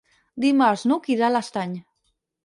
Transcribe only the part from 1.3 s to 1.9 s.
l'Estany.